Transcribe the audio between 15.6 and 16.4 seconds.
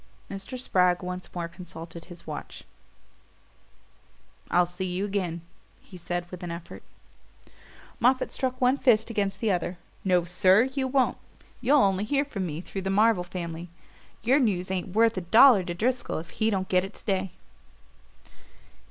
to Driscoll if